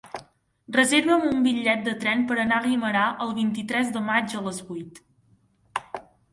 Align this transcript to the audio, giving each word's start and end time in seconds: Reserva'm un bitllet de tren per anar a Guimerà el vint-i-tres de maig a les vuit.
Reserva'm 0.77 1.27
un 1.31 1.43
bitllet 1.47 1.83
de 1.89 1.93
tren 2.05 2.25
per 2.33 2.39
anar 2.45 2.59
a 2.59 2.65
Guimerà 2.65 3.05
el 3.27 3.37
vint-i-tres 3.43 3.95
de 3.99 4.05
maig 4.11 4.37
a 4.41 4.45
les 4.49 4.65
vuit. 4.73 5.01